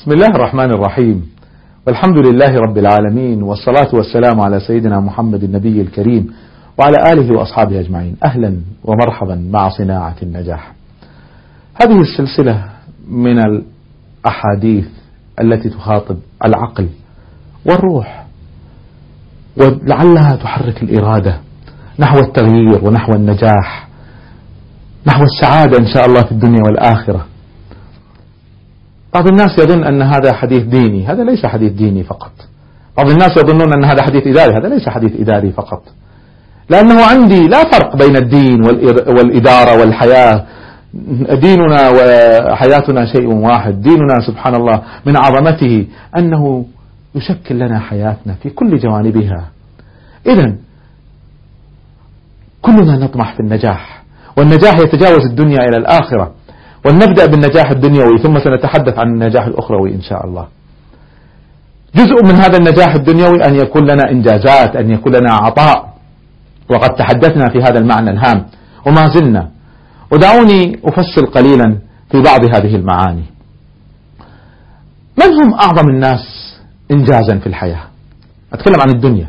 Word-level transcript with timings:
بسم 0.00 0.12
الله 0.12 0.26
الرحمن 0.26 0.70
الرحيم. 0.70 1.30
والحمد 1.86 2.26
لله 2.26 2.60
رب 2.60 2.78
العالمين 2.78 3.42
والصلاة 3.42 3.94
والسلام 3.94 4.40
على 4.40 4.60
سيدنا 4.60 5.00
محمد 5.00 5.42
النبي 5.42 5.80
الكريم 5.80 6.34
وعلى 6.78 7.12
آله 7.12 7.38
وأصحابه 7.38 7.80
أجمعين. 7.80 8.16
أهلا 8.24 8.56
ومرحبا 8.84 9.34
مع 9.50 9.68
صناعة 9.68 10.16
النجاح. 10.22 10.72
هذه 11.82 12.00
السلسلة 12.00 12.64
من 13.10 13.38
الأحاديث 13.38 14.86
التي 15.40 15.68
تخاطب 15.68 16.16
العقل 16.44 16.88
والروح. 17.66 18.19
ولعلها 19.56 20.36
تحرك 20.36 20.82
الإرادة 20.82 21.40
نحو 21.98 22.18
التغيير 22.18 22.84
ونحو 22.84 23.12
النجاح 23.12 23.88
نحو 25.06 25.24
السعادة 25.24 25.78
إن 25.78 25.86
شاء 25.94 26.06
الله 26.06 26.22
في 26.22 26.32
الدنيا 26.32 26.62
والآخرة. 26.66 27.26
بعض 29.14 29.26
الناس 29.26 29.58
يظن 29.58 29.84
أن 29.84 30.02
هذا 30.02 30.32
حديث 30.32 30.62
ديني 30.62 31.06
هذا 31.06 31.24
ليس 31.24 31.46
حديث 31.46 31.72
ديني 31.72 32.04
فقط. 32.04 32.32
بعض 32.96 33.10
الناس 33.10 33.30
يظنون 33.36 33.72
أن 33.72 33.84
هذا 33.84 34.02
حديث 34.02 34.26
إداري 34.26 34.52
هذا 34.52 34.68
ليس 34.68 34.88
حديث 34.88 35.20
إداري 35.20 35.52
فقط. 35.52 35.82
لأنه 36.68 37.04
عندي 37.04 37.48
لا 37.48 37.64
فرق 37.70 37.96
بين 37.96 38.16
الدين 38.16 38.64
والإدارة 39.16 39.80
والحياة. 39.80 40.44
ديننا 41.30 41.82
وحياتنا 41.90 43.06
شيء 43.12 43.26
واحد. 43.34 43.80
ديننا 43.82 44.20
سبحان 44.26 44.54
الله 44.54 44.82
من 45.06 45.16
عظمته 45.16 45.86
أنه 46.18 46.64
يشكل 47.14 47.54
لنا 47.58 47.80
حياتنا 47.80 48.34
في 48.34 48.50
كل 48.50 48.78
جوانبها. 48.78 49.48
إذا 50.26 50.54
كلنا 52.62 52.96
نطمح 52.96 53.34
في 53.34 53.40
النجاح 53.40 54.02
والنجاح 54.36 54.78
يتجاوز 54.78 55.26
الدنيا 55.30 55.58
إلى 55.58 55.76
الآخرة 55.76 56.34
ولنبدأ 56.86 57.26
بالنجاح 57.26 57.70
الدنيوي 57.70 58.18
ثم 58.22 58.38
سنتحدث 58.38 58.98
عن 58.98 59.06
النجاح 59.06 59.44
الأخروي 59.44 59.94
إن 59.94 60.00
شاء 60.00 60.26
الله. 60.26 60.46
جزء 61.94 62.24
من 62.24 62.34
هذا 62.34 62.58
النجاح 62.58 62.94
الدنيوي 62.94 63.44
أن 63.44 63.54
يكون 63.54 63.82
لنا 63.82 64.10
إنجازات 64.10 64.76
أن 64.76 64.90
يكون 64.90 65.12
لنا 65.16 65.32
عطاء. 65.32 65.90
وقد 66.70 66.94
تحدثنا 66.94 67.50
في 67.52 67.58
هذا 67.58 67.78
المعنى 67.78 68.10
الهام 68.10 68.46
وما 68.86 69.08
زلنا. 69.08 69.50
ودعوني 70.12 70.80
أفصل 70.84 71.26
قليلا 71.26 71.78
في 72.10 72.22
بعض 72.22 72.44
هذه 72.44 72.76
المعاني. 72.76 73.24
من 75.18 75.42
هم 75.42 75.54
أعظم 75.54 75.88
الناس؟ 75.88 76.39
إنجازا 76.90 77.38
في 77.38 77.46
الحياة. 77.46 77.82
أتكلم 78.52 78.80
عن 78.80 78.90
الدنيا. 78.90 79.28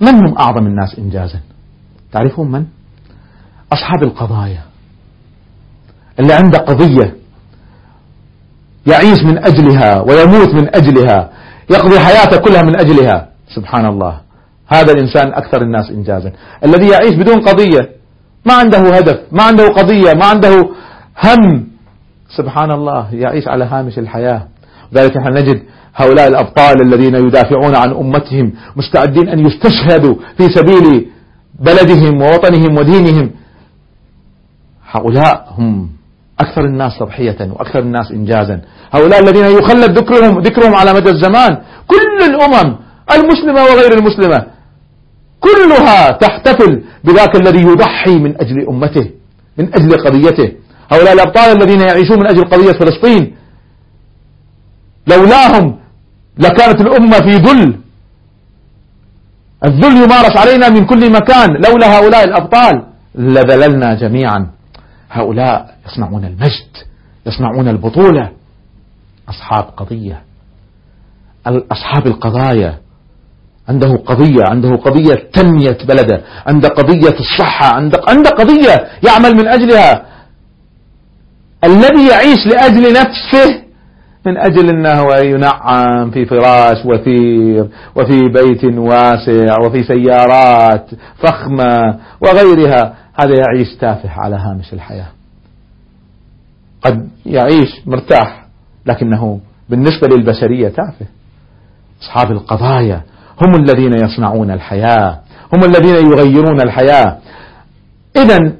من 0.00 0.14
هم 0.14 0.38
أعظم 0.38 0.66
الناس 0.66 0.98
إنجازا؟ 0.98 1.40
تعرفون 2.12 2.50
من؟ 2.50 2.64
أصحاب 3.72 4.02
القضايا. 4.02 4.62
اللي 6.20 6.34
عنده 6.34 6.58
قضية 6.58 7.16
يعيش 8.86 9.22
من 9.22 9.38
أجلها 9.38 10.00
ويموت 10.00 10.54
من 10.54 10.76
أجلها 10.76 11.30
يقضي 11.70 12.00
حياته 12.00 12.36
كلها 12.36 12.62
من 12.62 12.80
أجلها. 12.80 13.28
سبحان 13.54 13.86
الله. 13.86 14.20
هذا 14.66 14.92
الإنسان 14.92 15.34
أكثر 15.34 15.62
الناس 15.62 15.90
إنجازا. 15.90 16.32
الذي 16.64 16.88
يعيش 16.88 17.14
بدون 17.14 17.40
قضية 17.40 17.90
ما 18.46 18.54
عنده 18.54 18.78
هدف 18.78 19.20
ما 19.32 19.42
عنده 19.42 19.68
قضية 19.68 20.12
ما 20.12 20.26
عنده 20.26 20.70
هم. 21.24 21.68
سبحان 22.36 22.70
الله. 22.70 23.14
يعيش 23.14 23.48
على 23.48 23.64
هامش 23.64 23.98
الحياة. 23.98 24.48
ذلك 24.94 25.16
نحن 25.16 25.28
نجد 25.28 25.62
هؤلاء 25.98 26.28
الأبطال 26.28 26.82
الذين 26.86 27.14
يدافعون 27.14 27.74
عن 27.74 27.90
أمتهم 27.90 28.52
مستعدين 28.76 29.28
أن 29.28 29.46
يستشهدوا 29.46 30.14
في 30.36 30.44
سبيل 30.54 31.06
بلدهم 31.60 32.22
ووطنهم 32.22 32.78
ودينهم. 32.78 33.30
هؤلاء 34.90 35.54
هم 35.58 35.90
أكثر 36.40 36.64
الناس 36.64 36.98
تضحية 36.98 37.36
وأكثر 37.40 37.78
الناس 37.78 38.10
إنجازا. 38.10 38.60
هؤلاء 38.92 39.20
الذين 39.20 39.44
يخلد 39.44 39.98
ذكرهم 39.98 40.40
ذكرهم 40.40 40.74
على 40.74 40.94
مدى 40.94 41.10
الزمان. 41.10 41.58
كل 41.86 42.24
الأمم 42.24 42.76
المسلمة 43.12 43.62
وغير 43.62 43.92
المسلمة 43.98 44.46
كلها 45.40 46.10
تحتفل 46.10 46.82
بذاك 47.04 47.36
الذي 47.36 47.62
يضحي 47.62 48.14
من 48.14 48.34
أجل 48.40 48.68
أمته 48.68 49.10
من 49.58 49.74
أجل 49.74 49.96
قضيته. 50.04 50.52
هؤلاء 50.90 51.12
الأبطال 51.12 51.62
الذين 51.62 51.80
يعيشون 51.80 52.18
من 52.18 52.26
أجل 52.26 52.44
قضية 52.44 52.72
فلسطين 52.72 53.34
لولاهم 55.06 55.78
لكانت 56.38 56.80
الأمة 56.80 57.18
في 57.20 57.34
ذل. 57.36 57.74
الذل 59.64 59.96
يمارس 59.96 60.36
علينا 60.36 60.68
من 60.68 60.86
كل 60.86 61.12
مكان. 61.12 61.48
لولا 61.50 61.98
هؤلاء 61.98 62.24
الأبطال 62.24 62.82
لذللنا 63.14 63.94
جميعا. 63.94 64.50
هؤلاء 65.10 65.74
يصنعون 65.86 66.24
المجد 66.24 66.76
يصنعون 67.26 67.68
البطولة. 67.68 68.30
أصحاب 69.28 69.64
قضية. 69.76 70.22
أصحاب 71.46 72.06
القضايا. 72.06 72.78
عنده 73.68 73.96
قضية 73.96 74.44
عنده 74.44 74.76
قضية 74.76 75.14
تنمية 75.32 75.78
بلده. 75.84 76.22
عنده 76.46 76.68
قضية 76.68 77.16
الصحة. 77.20 77.74
عنده, 77.74 78.00
عنده 78.08 78.30
قضية 78.30 78.88
يعمل 79.06 79.36
من 79.36 79.48
أجلها. 79.48 80.06
الذي 81.64 82.08
يعيش 82.08 82.46
لأجل 82.46 82.92
نفسه 82.92 83.67
من 84.28 84.36
أجل 84.36 84.68
أنه 84.68 85.14
ينعم 85.22 86.10
في 86.10 86.26
فراش 86.26 86.86
وثير 86.86 87.68
وفي 87.96 88.20
بيت 88.28 88.64
واسع 88.64 89.56
وفي 89.66 89.82
سيارات 89.82 90.90
فخمة 91.16 91.98
وغيرها 92.20 92.94
هذا 93.20 93.34
يعيش 93.34 93.76
تافه 93.80 94.10
على 94.10 94.36
هامش 94.36 94.72
الحياة. 94.72 95.08
قد 96.82 97.08
يعيش 97.26 97.68
مرتاح 97.86 98.46
لكنه 98.86 99.40
بالنسبة 99.68 100.08
للبشرية 100.08 100.68
تافه. 100.68 101.06
أصحاب 102.02 102.32
القضايا 102.32 103.02
هم 103.42 103.54
الذين 103.54 103.92
يصنعون 103.92 104.50
الحياة 104.50 105.20
هم 105.52 105.64
الذين 105.64 105.94
يغيرون 105.94 106.60
الحياة. 106.60 107.18
إذا 108.16 108.52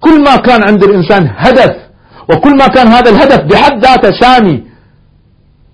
كل 0.00 0.24
ما 0.24 0.36
كان 0.36 0.62
عند 0.68 0.84
الإنسان 0.84 1.30
هدف 1.36 1.76
وكل 2.30 2.56
ما 2.56 2.66
كان 2.66 2.86
هذا 2.86 3.10
الهدف 3.10 3.44
بحد 3.44 3.84
ذاته 3.84 4.10
سامي 4.20 4.67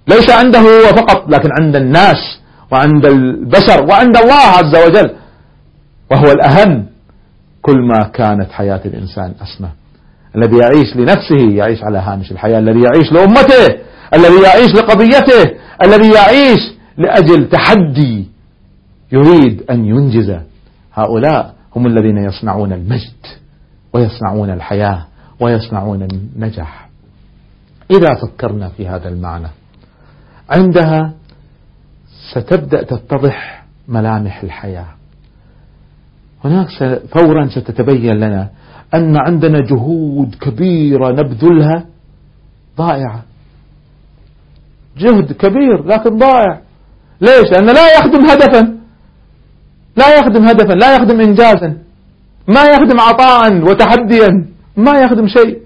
ليس 0.09 0.31
عنده 0.31 0.59
هو 0.59 0.97
فقط 0.97 1.29
لكن 1.29 1.49
عند 1.61 1.77
الناس 1.77 2.41
وعند 2.73 3.07
البشر 3.07 3.85
وعند 3.89 4.17
الله 4.17 4.35
عز 4.59 4.77
وجل. 4.87 5.11
وهو 6.11 6.33
الأهم 6.33 6.87
كل 7.63 7.77
ما 7.89 8.05
كانت 8.09 8.51
حياة 8.51 8.81
الإنسان 8.85 9.35
أسمى. 9.43 9.69
الذي 10.37 10.57
يعيش 10.57 10.97
لنفسه 10.97 11.57
يعيش 11.57 11.85
على 11.85 11.99
هامش 11.99 12.33
الحياة. 12.33 12.59
الذي 12.59 12.83
يعيش 12.83 13.13
لأمته 13.13 13.67
الذي 14.15 14.43
يعيش 14.43 14.75
لقضيته 14.75 15.51
الذي 15.83 16.13
يعيش 16.13 16.61
لأجل 16.99 17.49
تحدي 17.49 18.27
يريد 19.13 19.63
أن 19.71 19.85
ينجز. 19.85 20.37
هؤلاء 20.95 21.55
هم 21.77 21.87
الذين 21.87 22.19
يصنعون 22.19 22.73
المجد 22.73 23.27
ويصنعون 23.93 24.51
الحياة 24.51 25.07
ويصنعون 25.41 26.03
النجاح. 26.03 26.89
إذا 27.91 28.15
فكرنا 28.15 28.69
في 28.69 28.89
هذا 28.89 29.09
المعنى. 29.09 29.49
عندها 30.51 31.13
ستبدأ 32.33 32.83
تتضح 32.83 33.65
ملامح 33.89 34.43
الحياة. 34.43 34.87
هناك 36.45 36.69
فورا 37.15 37.49
ستتبين 37.49 38.17
لنا 38.17 38.51
أن 38.95 39.17
عندنا 39.17 39.59
جهود 39.61 40.35
كبيرة 40.35 41.11
نبذلها 41.11 41.85
ضائعة. 42.79 43.23
جهد 44.99 45.33
كبير 45.33 45.85
لكن 45.87 46.19
ضائع. 46.19 46.61
ليش؟ 47.21 47.51
لأنه 47.53 47.73
لا 47.73 47.99
يخدم 47.99 48.25
هدفا. 48.31 48.79
لا 49.97 50.19
يخدم 50.19 50.45
هدفا 50.45 50.73
لا 50.73 50.97
يخدم 50.97 51.21
إنجازا. 51.21 51.79
ما 52.49 52.65
يخدم 52.65 53.01
عطاء 53.01 53.63
وتحديا. 53.63 54.47
ما 54.77 54.93
يخدم 54.99 55.27
شيء. 55.27 55.64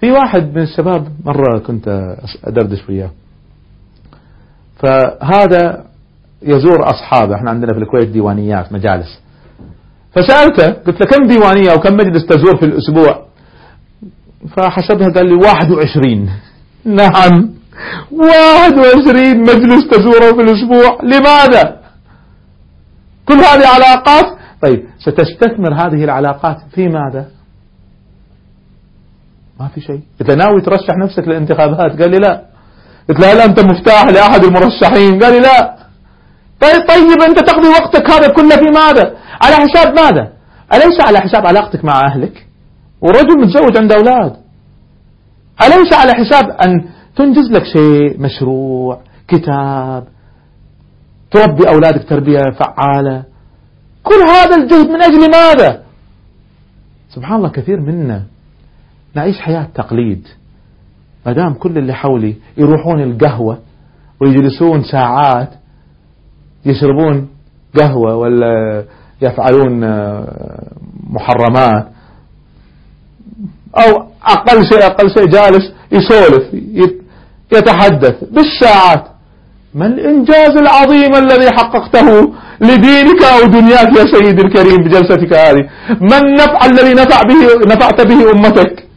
في 0.00 0.10
واحد 0.10 0.54
من 0.54 0.62
الشباب 0.62 1.08
مرة 1.24 1.58
كنت 1.58 2.16
أدردش 2.44 2.88
وياه. 2.88 3.10
فهذا 4.76 5.84
يزور 6.42 6.90
أصحابه. 6.90 7.34
إحنا 7.34 7.50
عندنا 7.50 7.72
في 7.72 7.78
الكويت 7.78 8.08
ديوانيات 8.08 8.72
مجالس. 8.72 9.20
فسألته 10.12 10.66
قلت 10.66 11.00
له 11.00 11.06
كم 11.06 11.26
ديوانية 11.26 11.72
أو 11.72 11.78
كم 11.78 11.94
مجلس 11.94 12.26
تزور 12.26 12.56
في 12.56 12.64
الأسبوع؟ 12.64 13.22
فحسبها 14.56 15.08
قال 15.08 15.26
لي 15.26 15.34
21 15.34 16.30
نعم. 16.84 17.50
21 18.12 19.40
مجلس 19.40 19.88
تزوره 19.90 20.32
في 20.34 20.40
الأسبوع. 20.40 20.98
لماذا؟ 21.02 21.80
كل 23.28 23.34
هذه 23.34 23.68
علاقات؟ 23.74 24.38
طيب 24.62 24.84
ستستثمر 24.98 25.74
هذه 25.74 26.04
العلاقات 26.04 26.56
في 26.74 26.88
ماذا؟ 26.88 27.37
ما 29.60 29.68
في 29.68 29.80
شيء. 29.80 30.00
قلت 30.20 30.30
له 30.30 30.34
ناوي 30.34 30.60
ترشح 30.60 30.94
نفسك 31.04 31.28
للانتخابات؟ 31.28 32.02
قال 32.02 32.10
لي 32.10 32.18
لا. 32.18 32.44
قلت 33.08 33.20
له 33.20 33.32
هل 33.32 33.40
أنت 33.40 33.60
مفتاح 33.60 34.04
لأحد 34.04 34.44
المرشحين؟ 34.44 35.22
قال 35.22 35.32
لي 35.32 35.40
لا. 35.40 35.76
طيب 36.60 36.80
طيب 36.88 37.22
أنت 37.28 37.38
تقضي 37.38 37.68
وقتك 37.68 38.10
هذا 38.10 38.28
كله 38.28 38.56
في 38.56 38.70
ماذا؟ 38.74 39.16
على 39.42 39.54
حساب 39.56 39.94
ماذا؟ 39.94 40.32
أليس 40.74 41.00
على 41.00 41.18
حساب 41.18 41.46
علاقتك 41.46 41.84
مع 41.84 42.00
أهلك؟ 42.12 42.46
والرجل 43.00 43.40
متزوج 43.40 43.76
عنده 43.76 43.94
أولاد. 43.96 44.36
أليس 45.62 45.92
على 45.92 46.12
حساب 46.12 46.50
أن 46.50 46.88
تنجز 47.16 47.50
لك 47.50 47.64
شيء؟ 47.64 48.20
مشروع 48.20 49.00
كتاب 49.28 50.04
تربي 51.30 51.68
أولادك 51.68 52.08
تربية 52.08 52.38
فعالة. 52.38 53.24
كل 54.02 54.28
هذا 54.28 54.56
الجهد 54.56 54.88
من 54.90 55.02
أجل 55.02 55.30
ماذا؟ 55.30 55.82
سبحان 57.14 57.36
الله 57.36 57.48
كثير 57.48 57.80
منا 57.80 58.22
نعيش 59.18 59.40
حياة 59.40 59.68
تقليد. 59.74 60.28
ما 61.26 61.32
دام 61.32 61.54
كل 61.54 61.78
اللي 61.78 61.94
حولي 61.94 62.34
يروحون 62.56 63.02
القهوة 63.02 63.58
ويجلسون 64.20 64.82
ساعات 64.82 65.48
يشربون 66.66 67.28
قهوة 67.80 68.16
ولا 68.16 68.84
يفعلون 69.22 69.84
آه، 69.84 70.72
محرمات 71.10 71.86
أو 73.76 74.06
أقل 74.22 74.66
شيء 74.66 74.86
أقل 74.86 75.10
شيء 75.10 75.26
جالس 75.26 75.72
يسولف 75.92 76.44
يتحدث 77.52 78.24
بالساعات. 78.24 79.04
ما 79.74 79.86
الإنجاز 79.86 80.56
العظيم 80.56 81.14
الذي 81.14 81.50
حققته 81.50 82.32
لدينك 82.60 83.22
أو 83.22 83.46
دنياك 83.46 83.88
يا 83.98 84.04
سيدي 84.14 84.42
الكريم 84.42 84.76
بجلستك 84.76 85.32
هذه؟ 85.32 85.68
ما 86.00 86.18
النفع 86.18 86.66
الذي 86.66 86.94
نفع 86.94 87.20
به 87.22 87.66
نفعت 87.74 88.00
به 88.06 88.30
أمتك؟ 88.30 88.87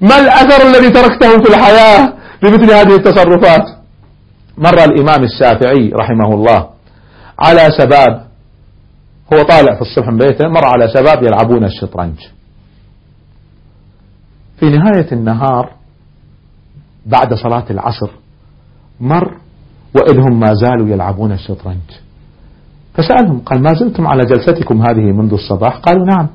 ما 0.00 0.18
الأثر 0.20 0.68
الذي 0.68 0.90
تركته 0.90 1.42
في 1.42 1.48
الحياة 1.48 2.12
بمثل 2.42 2.72
هذه 2.72 2.96
التصرفات؟ 2.96 3.64
مر 4.58 4.84
الإمام 4.84 5.24
الشافعي 5.24 5.90
رحمه 6.00 6.34
الله 6.34 6.70
على 7.38 7.68
شباب 7.78 8.26
هو 9.32 9.42
طالع 9.42 9.74
في 9.74 9.80
الصبح 9.82 10.08
من 10.08 10.18
بيته 10.18 10.48
مر 10.48 10.64
على 10.64 10.88
شباب 10.88 11.22
يلعبون 11.22 11.64
الشطرنج. 11.64 12.16
في 14.60 14.70
نهاية 14.70 15.12
النهار 15.12 15.70
بعد 17.06 17.34
صلاة 17.34 17.64
العصر 17.70 18.10
مر 19.00 19.34
وإنهم 19.94 20.40
ما 20.40 20.54
زالوا 20.54 20.88
يلعبون 20.88 21.32
الشطرنج. 21.32 21.90
فسألهم 22.94 23.40
قال 23.40 23.62
ما 23.62 23.74
زلتم 23.74 24.06
على 24.06 24.24
جلستكم 24.24 24.82
هذه 24.82 25.12
منذ 25.12 25.32
الصباح؟ 25.32 25.76
قالوا 25.76 26.06
نعم. 26.06 26.28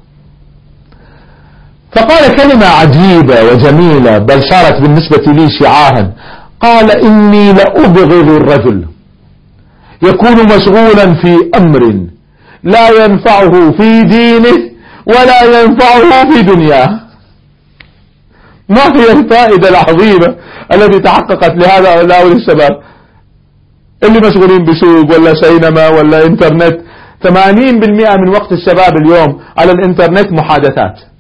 فقال 1.96 2.36
كلمة 2.36 2.66
عجيبة 2.66 3.44
وجميلة 3.44 4.18
بل 4.18 4.42
صارت 4.52 4.82
بالنسبة 4.82 5.32
لي 5.32 5.48
شعارا 5.60 6.12
قال 6.60 6.92
إني 6.92 7.54
لأبغض 7.54 8.02
الرجل. 8.14 8.86
يكون 10.04 10.56
مشغولا 10.56 11.22
في 11.22 11.50
أمر 11.58 12.08
لا 12.64 13.06
ينفعه 13.06 13.72
في 13.72 14.04
دينه 14.04 14.58
ولا 15.08 15.62
ينفعه 15.62 16.32
في 16.32 16.42
دنياه. 16.42 17.00
ما 18.70 18.86
هي 18.96 19.12
الفائدة 19.12 19.70
العظيمة 19.70 20.36
التي 20.74 21.00
تحققت 21.00 21.52
لهذا 21.56 21.90
هؤلاء 21.96 22.32
الشباب؟ 22.32 22.72
اللي 24.04 24.20
مشغولين 24.20 24.66
بسوق 24.66 25.18
ولا 25.20 25.34
سينما 25.44 25.88
ولا 25.88 26.26
إنترنت. 26.26 26.78
80% 27.24 28.16
من 28.18 28.30
وقت 28.30 28.52
الشباب 28.52 28.98
اليوم 28.98 29.40
على 29.58 29.72
الإنترنت 29.72 30.32
محادثات. 30.32 31.15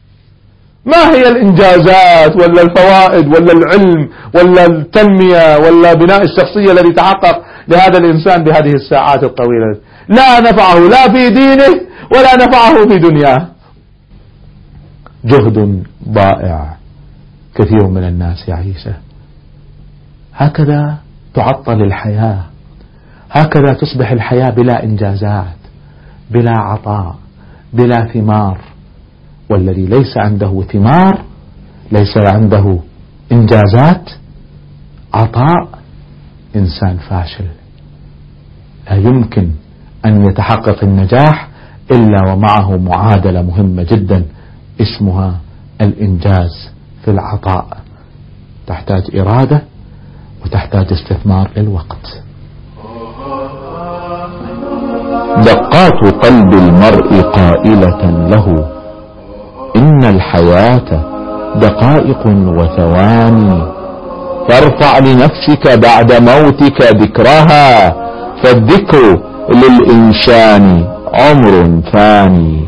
ما 0.85 1.11
هي 1.13 1.29
الإنجازات 1.29 2.35
ولا 2.35 2.61
الفوائد 2.61 3.27
ولا 3.27 3.53
العلم 3.53 4.09
ولا 4.35 4.65
التنمية 4.65 5.57
ولا 5.57 5.93
بناء 5.93 6.23
الشخصية 6.23 6.71
الذي 6.71 6.93
تحقق 6.93 7.41
لهذا 7.67 7.97
الإنسان 7.97 8.43
بهذه 8.43 8.73
الساعات 8.73 9.23
الطويلة؟ 9.23 9.79
لا 10.09 10.39
نفعه 10.39 10.79
لا 10.79 11.13
في 11.13 11.29
دينه 11.29 11.81
ولا 12.11 12.35
نفعه 12.35 12.87
في 12.89 12.97
دنياه. 12.97 13.47
جهد 15.25 15.83
ضائع 16.09 16.77
كثير 17.55 17.87
من 17.87 18.03
الناس 18.03 18.49
يعيشه 18.49 18.93
هكذا 20.35 20.97
تعطل 21.33 21.81
الحياة. 21.81 22.43
هكذا 23.31 23.73
تصبح 23.73 24.11
الحياة 24.11 24.49
بلا 24.49 24.83
إنجازات 24.83 25.57
بلا 26.31 26.53
عطاء 26.57 27.15
بلا 27.73 28.07
ثمار. 28.13 28.74
والذي 29.49 29.85
ليس 29.85 30.17
عنده 30.17 30.63
ثمار 30.71 31.23
ليس 31.91 32.17
عنده 32.17 32.79
إنجازات 33.31 34.09
عطاء 35.13 35.69
إنسان 36.55 36.97
فاشل. 36.97 37.45
لا 38.89 38.95
يمكن 38.95 39.49
أن 40.05 40.25
يتحقق 40.25 40.83
النجاح 40.83 41.47
إلا 41.91 42.31
ومعه 42.31 42.77
معادلة 42.77 43.41
مهمة 43.41 43.83
جدا 43.83 44.25
اسمها 44.81 45.39
الإنجاز 45.81 46.69
في 47.05 47.11
العطاء. 47.11 47.77
تحتاج 48.67 49.17
إرادة 49.17 49.61
وتحتاج 50.45 50.93
استثمار 50.93 51.51
للوقت. 51.57 52.21
دقات 55.45 56.25
قلب 56.25 56.53
المرء 56.53 57.21
قائلة 57.21 58.27
له. 58.29 58.74
إن 59.75 60.03
الحياة 60.03 60.89
دقائق 61.59 62.27
وثواني. 62.27 63.75
فارفع 64.49 64.99
لنفسك 64.99 65.79
بعد 65.79 66.13
موتك 66.13 66.81
ذكرها. 66.81 67.89
فالذكر 68.43 69.23
للإنسان 69.49 70.87
عمر 71.13 71.81
ثاني. 71.93 72.65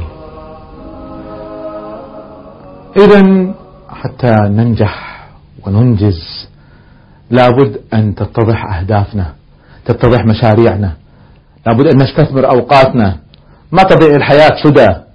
إذا 2.98 3.54
حتى 3.90 4.36
ننجح 4.50 5.28
وننجز 5.68 6.48
لابد 7.30 7.78
أن 7.94 8.16
تتضح 8.16 8.78
أهدافنا 8.78 9.26
تتضح 9.86 10.26
مشاريعنا. 10.26 10.92
لابد 11.68 11.88
أن 11.88 11.98
نستثمر 11.98 12.50
أوقاتنا. 12.50 13.18
ما 13.72 13.84
تضيع 13.84 14.16
الحياة 14.16 14.64
سدى. 14.64 15.07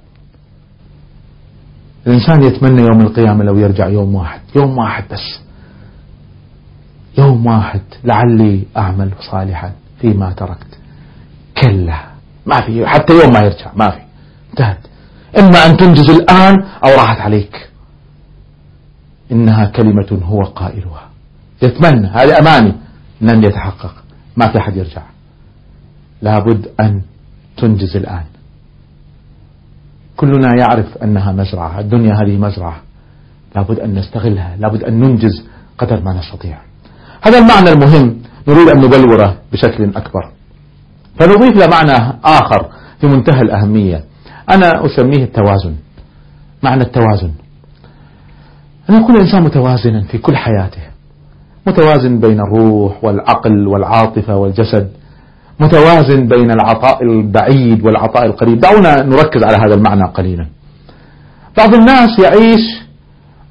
الإنسان 2.06 2.42
يتمنى 2.42 2.82
يوم 2.82 3.00
القيامة 3.00 3.44
لو 3.44 3.58
يرجع 3.58 3.88
يوم 3.88 4.14
واحد 4.14 4.40
يوم 4.56 4.78
واحد 4.78 5.04
بس. 5.10 5.40
يوم 7.18 7.46
واحد 7.46 7.80
لعلي 8.04 8.64
أعمل 8.76 9.10
صالحا 9.30 9.72
فيما 10.00 10.32
تركت. 10.32 10.78
كلا 11.62 12.04
ما 12.46 12.60
في 12.66 12.86
حتى 12.86 13.12
يوم 13.12 13.32
ما 13.32 13.40
يرجع 13.40 13.72
ما 13.76 13.90
في. 13.90 14.00
انتهت. 14.50 14.78
إما 15.38 15.66
أن 15.66 15.76
تنجز 15.76 16.10
الآن 16.10 16.62
أو 16.62 16.90
راحت 17.00 17.20
عليك. 17.20 17.68
إنها 19.32 19.64
كلمة 19.64 20.20
هو 20.22 20.42
قائلها. 20.42 21.08
يتمنى 21.62 22.06
هذه 22.06 22.38
أماني. 22.38 22.72
لن 23.20 23.44
يتحقق 23.44 23.94
ما 24.36 24.52
في 24.52 24.58
أحد 24.58 24.76
يرجع. 24.76 25.02
لابد 26.22 26.68
أن 26.80 27.02
تنجز 27.56 27.96
الآن. 27.96 28.24
كلنا 30.22 30.54
يعرف 30.58 30.86
أنها 31.02 31.32
مزرعة 31.32 31.80
الدنيا 31.80 32.14
هذه 32.14 32.38
مزرعة. 32.38 32.76
لابد 33.56 33.78
أن 33.78 33.94
نستغلها 33.94 34.56
لابد 34.58 34.82
أن 34.84 35.00
ننجز 35.00 35.46
قدر 35.78 36.00
ما 36.00 36.12
نستطيع. 36.14 36.58
هذا 37.22 37.38
المعنى 37.38 37.70
المهم 37.70 38.18
نريد 38.48 38.68
أن 38.68 38.80
نبلوره 38.80 39.36
بشكل 39.52 39.84
أكبر. 39.96 40.30
فنضيف 41.18 41.56
له 41.56 41.66
معنى 41.66 42.18
آخر 42.24 42.68
في 43.00 43.06
منتهى 43.06 43.42
الأهمية. 43.42 44.04
أنا 44.50 44.86
أسميه 44.86 45.24
التوازن. 45.24 45.74
معنى 46.62 46.82
التوازن. 46.82 47.30
أن 48.90 48.94
يكون 48.94 49.16
الإنسان 49.16 49.42
متوازنا 49.42 50.02
في 50.02 50.18
كل 50.18 50.36
حياته. 50.36 50.82
متوازن 51.66 52.20
بين 52.20 52.40
الروح 52.40 53.04
والعقل 53.04 53.66
والعاطفة 53.66 54.36
والجسد. 54.36 54.90
متوازن 55.60 56.28
بين 56.28 56.50
العطاء 56.50 57.02
البعيد 57.02 57.86
والعطاء 57.86 58.26
القريب. 58.26 58.60
دعونا 58.60 59.02
نركز 59.02 59.44
على 59.44 59.56
هذا 59.56 59.74
المعنى 59.74 60.04
قليلا. 60.04 60.46
بعض 61.56 61.74
الناس 61.74 62.18
يعيش 62.18 62.82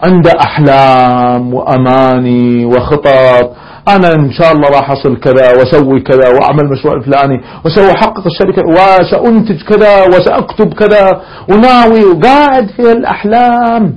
عنده 0.04 0.32
أحلام 0.40 1.54
وأماني 1.54 2.66
وخطط. 2.66 3.56
أنا 3.88 4.14
إن 4.14 4.32
شاء 4.32 4.52
الله 4.52 4.70
راح 4.70 4.92
أصل 4.92 5.20
كذا 5.20 5.52
وأسوي 5.58 6.00
كذا 6.00 6.30
وأعمل 6.30 6.70
مشروع 6.72 6.94
الفلاني 6.94 7.42
وسأحقق 7.66 8.26
الشركة 8.26 8.62
وسأنتج 8.68 9.62
كذا 9.64 10.04
وسأكتب 10.08 10.74
كذا 10.74 11.22
وناوي. 11.50 12.04
وقاعد 12.06 12.68
في 12.70 12.92
الأحلام. 12.92 13.96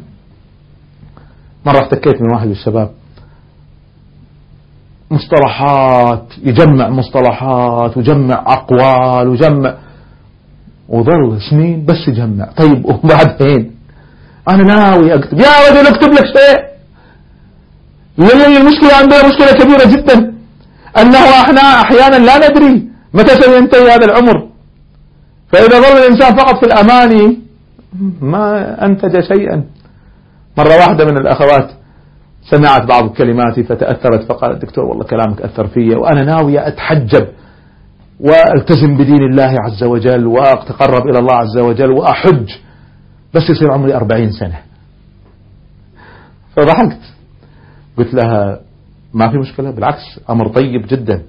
مرة 1.67 1.79
احتكيت 1.79 2.23
من 2.23 2.33
واحد 2.33 2.49
الشباب. 2.49 2.91
مصطلحات 5.11 6.25
يجمع 6.43 6.89
مصطلحات 6.89 7.97
ويجمع 7.97 8.45
أقوال 8.47 9.29
ويجمع 9.29 9.75
وظل 10.89 11.39
سنين 11.51 11.85
بس 11.85 12.09
يجمع. 12.09 12.45
طيب 12.57 12.85
وبعدين؟ 12.91 13.75
أنا 14.49 14.63
ناوي 14.63 15.15
أكتب. 15.15 15.39
يا 15.39 15.71
رجل 15.71 15.87
أكتب 15.87 16.13
لك 16.13 16.25
شيء. 16.27 16.65
المشكلة 18.57 18.95
عندنا 18.95 19.29
مشكلة 19.29 19.53
كبيرة 19.53 19.97
جدا 19.97 20.35
أنه 20.99 21.19
إحنا 21.19 21.61
أحيانا 21.61 22.17
لا 22.17 22.49
ندري 22.49 22.89
متى 23.15 23.41
سينتهي 23.43 23.91
هذا 23.91 24.05
العمر. 24.05 24.49
فإذا 25.53 25.81
ظل 25.81 25.99
الإنسان 25.99 26.37
فقط 26.37 26.59
في 26.59 26.67
الأماني 26.67 27.39
ما 28.21 28.85
أنتج 28.85 29.21
شيئا. 29.21 29.65
مرة 30.59 30.77
واحدة 30.77 31.05
من 31.05 31.17
الأخوات 31.17 31.71
سمعت 32.51 32.89
بعض 32.89 33.09
كلماتي 33.09 33.63
فتأثرت 33.63 34.23
فقالت 34.23 34.63
دكتور 34.63 34.85
والله 34.85 35.05
كلامك 35.05 35.41
أثر 35.41 35.67
في 35.67 35.95
وأنا 35.95 36.25
ناوية 36.25 36.67
أتحجب 36.69 37.29
وألتزم 38.21 38.97
بدين 38.97 39.23
الله 39.31 39.55
عز 39.61 39.85
وجل 39.85 40.27
وأتقرب 40.27 41.09
إلى 41.09 41.19
الله 41.19 41.35
عز 41.35 41.59
وجل 41.59 41.93
وأحج. 41.93 42.51
بس 43.35 43.51
يصير 43.51 43.73
عمري 43.73 43.95
أربعين 43.95 44.31
سنة. 44.33 44.59
فضحكت 46.57 47.01
قلت 47.99 48.15
لها 48.15 48.61
ما 49.15 49.31
في 49.31 49.39
مشكلة 49.39 49.71
بالعكس 49.71 50.21
أمر 50.31 50.49
طيب 50.49 50.87
جدا. 50.87 51.23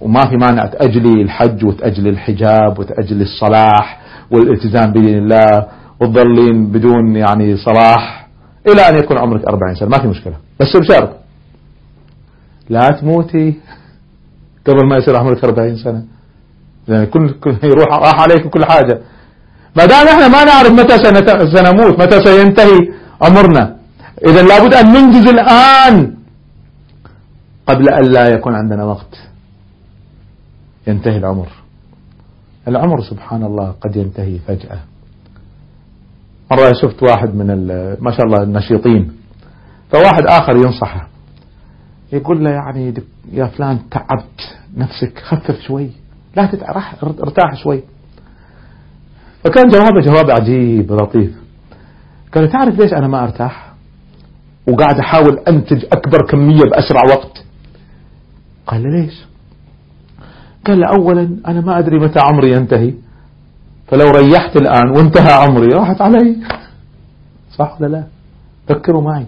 وما 0.00 0.20
في 0.20 0.36
مانع 0.36 0.66
تأجلي 0.66 1.22
الحج 1.22 1.64
وتأجلي 1.64 2.10
الحجاب 2.10 2.78
وتأجلي 2.78 3.22
الصلاح 3.22 4.00
والالتزام 4.30 4.90
بدين 4.90 5.18
الله 5.18 5.66
وتظلين 6.00 6.66
بدون 6.72 7.16
يعني 7.16 7.56
صلاح. 7.56 8.21
إلى 8.66 8.88
أن 8.88 8.98
يكون 8.98 9.18
عمرك 9.18 9.48
أربعين 9.48 9.74
سنة. 9.74 9.88
ما 9.88 9.98
في 9.98 10.08
مشكلة. 10.08 10.36
بس 10.60 10.76
بشرط. 10.76 11.16
لا 12.68 12.88
تموتي 12.88 13.60
قبل 14.66 14.86
ما 14.88 14.96
يصير 14.96 15.16
عمرك 15.16 15.44
أربعين 15.44 15.76
سنة. 15.76 16.04
يعني 16.88 17.06
كل 17.06 17.34
يروح 17.62 17.88
راح 17.88 18.20
عليك 18.20 18.46
كل 18.46 18.64
حاجة. 18.64 19.00
ما 19.76 19.84
دام 19.84 20.08
إحنا 20.08 20.28
ما 20.28 20.44
نعرف 20.44 20.72
متى 20.72 20.98
سنموت 21.56 22.00
متى 22.02 22.24
سينتهي 22.24 22.78
عمرنا. 23.22 23.76
إذا 24.26 24.42
لابد 24.42 24.74
أن 24.74 24.86
ننجز 24.92 25.26
الآن 25.28 26.16
قبل 27.66 27.88
أن 27.88 28.04
لا 28.04 28.28
يكون 28.28 28.54
عندنا 28.54 28.84
وقت. 28.84 29.14
ينتهي 30.86 31.16
العمر. 31.16 31.48
العمر 32.68 33.00
سبحان 33.10 33.42
الله 33.42 33.74
قد 33.80 33.96
ينتهي 33.96 34.38
فجأة. 34.38 34.78
مرة 36.52 36.72
شفت 36.82 37.02
واحد 37.02 37.34
من 37.34 37.46
ما 38.00 38.10
شاء 38.10 38.26
الله 38.26 38.42
النشيطين. 38.42 39.12
فواحد 39.90 40.26
آخر 40.26 40.56
ينصحه. 40.56 41.08
يقول 42.12 42.44
له 42.44 42.50
يعني 42.50 42.94
يا 43.32 43.46
فلان 43.46 43.78
تعبت 43.90 44.58
نفسك 44.76 45.18
خفف 45.18 45.60
شوي. 45.60 45.90
لا 46.36 46.46
تتعرح 46.46 46.94
ارتاح 47.02 47.54
شوي. 47.54 47.82
فكان 49.44 49.68
جوابه 49.68 50.00
جواب 50.00 50.30
عجيب 50.30 50.92
لطيف. 50.92 51.30
قال 52.34 52.52
تعرف 52.52 52.78
ليش 52.78 52.92
أنا 52.92 53.08
ما 53.08 53.24
أرتاح؟ 53.24 53.72
وقاعد 54.68 54.98
أحاول 54.98 55.38
أنتج 55.48 55.84
أكبر 55.84 56.18
كمية 56.30 56.62
بأسرع 56.70 57.00
وقت. 57.04 57.44
قال 58.66 58.82
ليش؟ 58.92 59.24
قال 60.66 60.80
له 60.80 60.86
أولا 60.86 61.36
أنا 61.46 61.60
ما 61.60 61.78
أدري 61.78 61.98
متى 61.98 62.20
عمري 62.30 62.52
ينتهي. 62.52 62.94
فلو 63.92 64.10
ريحت 64.10 64.56
الآن 64.56 64.90
وانتهى 64.90 65.32
عمري 65.32 65.68
راحت 65.68 66.00
علي. 66.00 66.36
صح 67.58 67.76
ولا 67.80 67.88
لا؟ 67.88 68.04
فكروا 68.68 69.02
معي. 69.02 69.26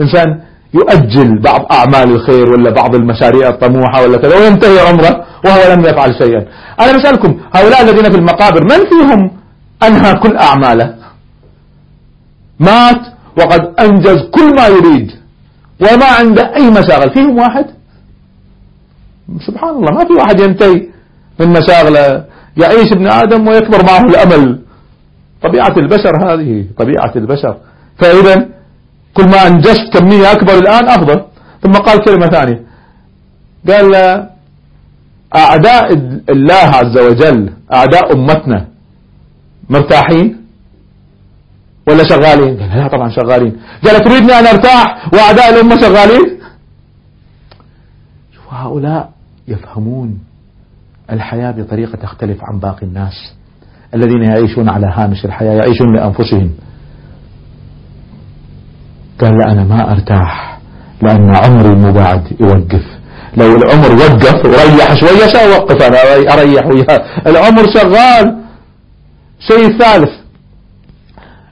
إنسان 0.00 0.40
يؤجل 0.74 1.42
بعض 1.42 1.72
أعمال 1.72 2.14
الخير 2.14 2.50
ولا 2.50 2.70
بعض 2.70 2.94
المشاريع 2.94 3.48
الطموحة 3.48 4.02
ولا 4.02 4.18
كذا 4.18 4.36
وينتهي 4.36 4.78
عمره 4.88 5.26
وهو 5.44 5.74
لم 5.74 5.80
يفعل 5.80 6.14
شيئا. 6.22 6.46
أنا 6.80 6.98
بسألكم 6.98 7.40
هؤلاء 7.54 7.82
الذين 7.82 8.10
في 8.10 8.16
المقابر 8.16 8.62
من 8.62 8.80
فيهم 8.90 9.30
أنهى 9.82 10.14
كل 10.14 10.36
أعماله؟ 10.36 10.94
مات 12.60 13.02
وقد 13.38 13.60
أنجز 13.80 14.18
كل 14.30 14.54
ما 14.56 14.66
يريد 14.66 15.10
وما 15.80 16.06
عنده 16.18 16.54
أي 16.56 16.70
مشاغل. 16.70 17.10
فيهم 17.14 17.38
واحد؟ 17.38 17.66
سبحان 19.46 19.70
الله 19.70 19.90
ما 19.92 20.04
في 20.04 20.12
واحد 20.12 20.40
ينتهي 20.40 20.88
من 21.40 21.48
مشاغله. 21.48 22.24
يعيش 22.56 22.92
ابن 22.92 23.06
آدم 23.06 23.48
ويكبر 23.48 23.84
معه 23.84 24.04
الأمل. 24.04 24.60
طبيعة 25.42 25.74
البشر 25.76 26.32
هذه 26.32 26.64
طبيعة 26.78 27.12
البشر. 27.16 27.56
فإذا 27.98 28.48
كل 29.14 29.24
ما 29.24 29.46
أنجزت 29.46 29.98
كمية 29.98 30.32
أكبر 30.32 30.58
الآن 30.58 30.88
أفضل. 30.88 31.24
ثم 31.62 31.72
قال 31.72 32.04
كلمة 32.04 32.26
ثانية. 32.26 32.62
قال 33.68 33.94
أعداء 35.36 35.92
الله 36.30 36.54
عز 36.54 36.98
وجل 36.98 37.52
أعداء 37.74 38.12
أمتنا 38.12 38.66
مرتاحين 39.70 40.36
ولا 41.88 42.04
شغالين؟ 42.08 42.60
قال 42.60 42.78
لا 42.78 42.88
طبعا 42.88 43.10
شغالين. 43.10 43.56
قال 43.84 44.04
تريدني 44.04 44.32
أن 44.38 44.46
أرتاح 44.46 45.08
وأعداء 45.14 45.54
الأمة 45.54 45.80
شغالين؟ 45.80 46.40
شوف 48.34 48.54
هؤلاء 48.54 49.10
يفهمون 49.48 50.18
الحياة 51.12 51.50
بطريقة 51.50 51.96
تختلف 51.96 52.38
عن 52.42 52.58
باقي 52.58 52.82
الناس. 52.82 53.12
الذين 53.94 54.22
يعيشون 54.22 54.68
على 54.68 54.86
هامش 54.96 55.24
الحياة 55.24 55.52
يعيشون 55.52 55.96
لأنفسهم. 55.96 56.50
قال 59.20 59.38
لا 59.38 59.52
أنا 59.52 59.64
ما 59.64 59.92
أرتاح 59.92 60.58
لأن 61.02 61.34
عمري 61.34 61.74
مو 61.74 61.92
بعد 61.92 62.22
يوقف. 62.40 62.84
لو 63.36 63.56
العمر 63.56 63.92
وقف 63.94 64.44
وريح 64.44 64.94
شوية 64.94 65.26
سأوقف 65.32 65.82
أنا 65.82 65.98
أريح 66.34 66.66
وياه. 66.66 67.04
العمر 67.26 67.62
شغال. 67.74 68.40
شيء 69.48 69.78
ثالث 69.78 70.10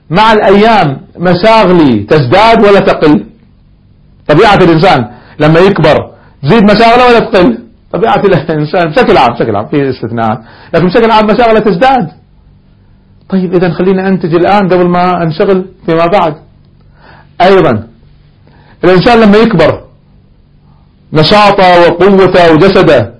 مع 0.09 0.33
الأيام 0.33 1.01
مشاغلي 1.17 2.03
تزداد 2.03 2.63
ولا 2.63 2.79
تقل. 2.79 3.25
طبيعة 4.27 4.55
الإنسان 4.55 5.05
لما 5.39 5.59
يكبر 5.59 6.11
تزيد 6.43 6.63
مشاغله 6.63 7.07
ولا 7.07 7.19
تقل. 7.19 7.68
طبيعة 7.93 8.23
الإنسان 8.49 8.89
بشكل 8.89 9.17
عام 9.17 9.33
بشكل 9.33 9.55
عام 9.55 9.67
في 9.67 9.89
استثناءات 9.89 10.39
لكن 10.73 10.87
بشكل 10.87 11.11
عام 11.11 11.25
مشاغله 11.25 11.59
تزداد. 11.59 12.09
طيب 13.29 13.53
إذا 13.53 13.69
خلينا 13.69 14.07
أنتج 14.07 14.35
الآن 14.35 14.67
قبل 14.67 14.87
ما 14.89 15.23
أنشغل 15.23 15.65
فيما 15.85 16.05
بعد. 16.05 16.35
أيضا 17.41 17.87
الإنسان 18.83 19.19
لما 19.21 19.37
يكبر 19.37 19.83
نشاطه 21.13 21.81
وقوته 21.81 22.53
وجسده 22.53 23.13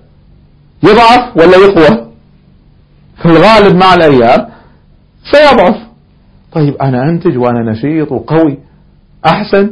يضعف 0.83 1.37
ولا 1.37 1.57
يقوى؟ 1.57 2.09
في 3.21 3.25
الغالب 3.25 3.75
مع 3.75 3.93
الأيام 3.93 4.47
سيضعف. 5.31 5.75
طيب 6.51 6.75
أنا 6.75 7.09
أنتج 7.09 7.37
وأنا 7.37 7.71
نشيط 7.71 8.11
وقوي 8.11 8.57
أحسن 9.25 9.71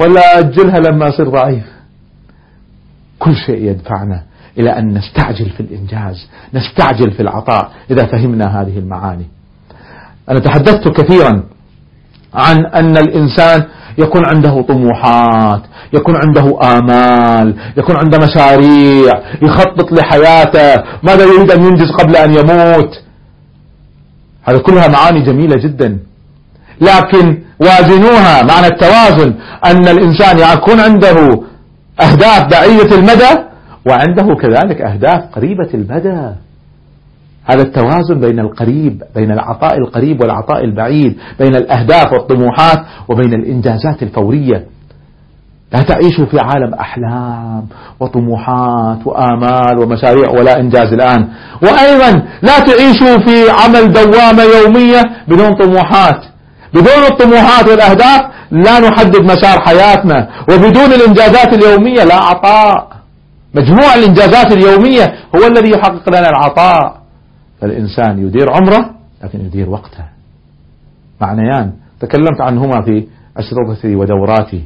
ولا 0.00 0.38
أجلها 0.38 0.78
لما 0.78 1.08
أصير 1.08 1.28
ضعيف؟ 1.28 1.73
كل 3.24 3.36
شيء 3.46 3.70
يدفعنا 3.70 4.22
إلى 4.58 4.78
أن 4.78 4.94
نستعجل 4.98 5.50
في 5.50 5.60
الإنجاز 5.60 6.28
نستعجل 6.54 7.12
في 7.12 7.22
العطاء 7.22 7.70
إذا 7.90 8.06
فهمنا 8.06 8.60
هذه 8.60 8.78
المعاني. 8.78 9.26
أنا 10.30 10.38
تحدثت 10.38 10.88
كثيرا 10.88 11.42
عن 12.34 12.66
أن 12.66 12.96
الإنسان 12.96 13.64
يكون 13.98 14.22
عنده 14.26 14.62
طموحات 14.62 15.62
يكون 15.92 16.14
عنده 16.16 16.58
آمال 16.78 17.56
يكون 17.76 17.96
عنده 17.96 18.18
مشاريع 18.18 19.12
يخطط 19.42 19.92
لحياته 19.92 20.82
ماذا 21.02 21.24
يريد 21.24 21.50
أن 21.50 21.64
ينجز 21.64 21.90
قبل 21.90 22.16
أن 22.16 22.32
يموت. 22.32 23.02
هذه 24.44 24.58
كلها 24.58 24.88
معاني 24.88 25.20
جميلة 25.20 25.56
جدا. 25.56 25.98
لكن 26.80 27.38
وازنوها 27.60 28.42
معنى 28.42 28.66
التوازن 28.66 29.34
أن 29.64 29.88
الإنسان 29.88 30.38
يكون 30.38 30.80
عنده 30.80 31.40
أهداف 32.00 32.50
بعيدة 32.50 32.96
المدى 32.96 33.44
وعنده 33.88 34.34
كذلك 34.34 34.80
أهداف 34.80 35.24
قريبة 35.32 35.68
المدى. 35.74 36.34
هذا 37.44 37.62
التوازن 37.62 38.20
بين 38.20 38.38
القريب 38.40 39.02
بين 39.14 39.32
العطاء 39.32 39.78
القريب 39.78 40.20
والعطاء 40.20 40.64
البعيد 40.64 41.16
بين 41.38 41.56
الأهداف 41.56 42.12
والطموحات 42.12 42.78
وبين 43.08 43.34
الإنجازات 43.34 44.02
الفورية. 44.02 44.66
لا 45.72 45.82
تعيشوا 45.82 46.26
في 46.26 46.38
عالم 46.38 46.74
أحلام 46.74 47.66
وطموحات 48.00 49.06
وآمال 49.06 49.78
ومشاريع 49.78 50.30
ولا 50.30 50.60
إنجاز 50.60 50.92
الآن. 50.92 51.28
وأيضا 51.62 52.22
لا 52.42 52.58
تعيشوا 52.58 53.18
في 53.18 53.50
عمل 53.50 53.92
دوامة 53.92 54.42
يومية 54.42 55.02
بدون 55.28 55.54
طموحات. 55.54 56.24
بدون 56.74 57.04
الطموحات 57.12 57.68
والأهداف 57.68 58.20
لا 58.50 58.80
نحدد 58.80 59.22
مسار 59.22 59.60
حياتنا 59.60 60.28
وبدون 60.48 60.92
الإنجازات 60.92 61.52
اليومية 61.52 62.04
لا 62.04 62.14
عطاء. 62.14 62.94
مجموع 63.54 63.94
الإنجازات 63.94 64.52
اليومية 64.52 65.14
هو 65.36 65.46
الذي 65.46 65.70
يحقق 65.70 66.08
لنا 66.08 66.28
العطاء. 66.28 66.96
فالإنسان 67.60 68.26
يدير 68.26 68.50
عمره 68.50 68.90
لكن 69.24 69.40
يدير 69.40 69.70
وقته. 69.70 70.04
معنيان 71.20 71.72
تكلمت 72.00 72.40
عنهما 72.40 72.82
في 72.82 73.06
أشرطتي 73.36 73.96
ودوراتي. 73.96 74.64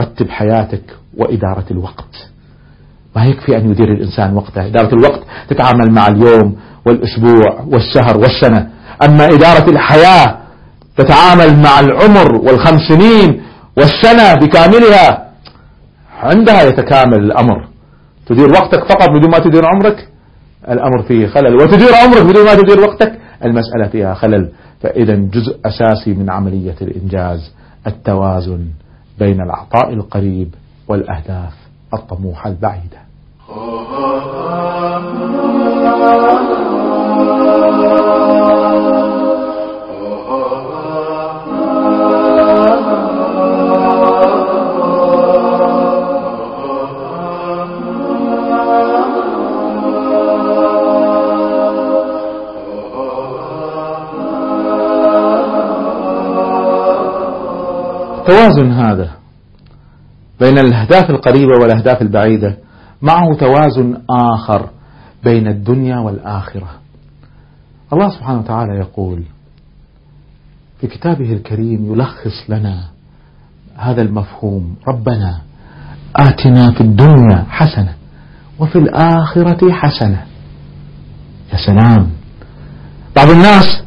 رتب 0.00 0.28
حياتك 0.28 0.82
وإدارة 1.16 1.64
الوقت. 1.70 2.28
ما 3.16 3.24
يكفي 3.24 3.56
أن 3.56 3.70
يدير 3.70 3.92
الإنسان 3.92 4.34
وقته. 4.34 4.66
إدارة 4.66 4.94
الوقت 4.94 5.20
تتعامل 5.48 5.92
مع 5.92 6.08
اليوم 6.08 6.56
والأسبوع 6.86 7.60
والشهر 7.66 8.18
والسنة. 8.18 8.70
أما 9.04 9.24
إدارة 9.24 9.70
الحياة 9.70 10.39
تتعامل 11.02 11.62
مع 11.62 11.80
العمر 11.80 12.34
والخمس 12.34 12.80
سنين 12.88 13.42
والسنة 13.76 14.34
بكاملها. 14.34 15.30
عندها 16.22 16.62
يتكامل 16.62 17.18
الأمر. 17.18 17.68
تدير 18.26 18.48
وقتك 18.52 18.84
فقط 18.84 19.10
بدون 19.10 19.30
ما 19.30 19.38
تدير 19.38 19.62
عمرك؟ 19.66 20.08
الأمر 20.68 21.02
فيه 21.02 21.26
خلل. 21.26 21.54
وتدير 21.54 21.94
عمرك 22.04 22.22
بدون 22.22 22.44
ما 22.44 22.54
تدير 22.54 22.80
وقتك؟ 22.80 23.18
المسألة 23.44 23.88
فيها 23.88 24.14
خلل. 24.14 24.48
فإذا 24.80 25.14
جزء 25.14 25.58
أساسي 25.64 26.14
من 26.14 26.30
عملية 26.30 26.76
الإنجاز 26.82 27.52
التوازن 27.86 28.66
بين 29.18 29.40
العطاء 29.40 29.92
القريب 29.92 30.54
والأهداف 30.88 31.52
الطموحة 31.94 32.50
البعيدة. 32.50 33.00
التوازن 58.20 58.72
هذا 58.72 59.10
بين 60.40 60.58
الأهداف 60.58 61.10
القريبة 61.10 61.56
والأهداف 61.62 62.02
البعيدة 62.02 62.56
معه 63.02 63.34
توازن 63.34 63.96
آخر 64.10 64.68
بين 65.24 65.48
الدنيا 65.48 65.98
والآخرة. 65.98 66.70
الله 67.92 68.08
سبحانه 68.08 68.38
وتعالى 68.38 68.78
يقول 68.78 69.22
في 70.80 70.86
كتابه 70.86 71.32
الكريم 71.32 71.92
يلخص 71.92 72.44
لنا 72.48 72.84
هذا 73.76 74.02
المفهوم 74.02 74.76
ربنا 74.88 75.40
آتنا 76.16 76.72
في 76.72 76.80
الدنيا 76.80 77.46
حسنة 77.48 77.94
وفي 78.58 78.78
الآخرة 78.78 79.72
حسنة. 79.72 80.24
يا 81.52 81.58
سلام. 81.66 82.10
بعض 83.16 83.30
الناس 83.30 83.82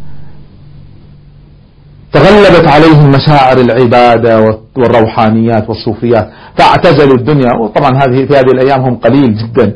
تغلبت 2.14 2.68
عليهم 2.68 3.12
مشاعر 3.12 3.58
العبادة 3.58 4.60
والروحانيات 4.78 5.70
والصوفيات. 5.70 6.30
فاعتزلوا 6.58 7.18
الدنيا. 7.18 7.54
وطبعا 7.62 7.92
هذه 7.92 8.26
في 8.26 8.34
هذه 8.34 8.52
الأيام 8.54 8.82
هم 8.82 8.96
قليل 8.96 9.36
جدا. 9.36 9.74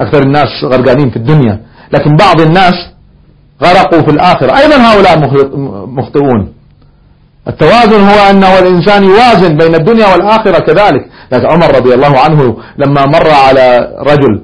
أكثر 0.00 0.22
الناس 0.22 0.64
غرقانين 0.64 1.10
في 1.10 1.16
الدنيا. 1.16 1.60
لكن 1.92 2.16
بعض 2.16 2.40
الناس 2.40 2.74
غرقوا 3.64 4.02
في 4.02 4.10
الآخرة. 4.10 4.58
أيضا 4.58 4.76
هؤلاء 4.76 5.18
مخطئون. 5.86 6.52
التوازن 7.48 8.00
هو 8.00 8.30
أنه 8.30 8.58
الإنسان 8.58 9.04
يوازن 9.04 9.56
بين 9.56 9.74
الدنيا 9.74 10.06
والآخرة 10.06 10.58
كذلك. 10.58 11.08
لكن 11.32 11.46
عمر 11.46 11.76
رضي 11.76 11.94
الله 11.94 12.18
عنه 12.18 12.56
لما 12.78 13.04
مر 13.06 13.30
على 13.30 13.94
رجل 13.98 14.42